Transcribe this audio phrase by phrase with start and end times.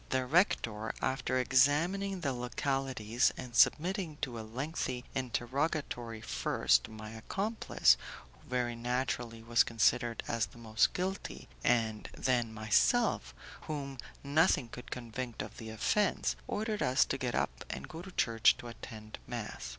[0.09, 7.97] The rector, after examining the localities and submitting to a lengthy interrogatory first my accomplice,
[8.33, 13.35] who very naturally was considered as the most guilty, and then myself,
[13.67, 18.11] whom nothing could convict of the offence, ordered us to get up and go to
[18.13, 19.69] church to attend mass.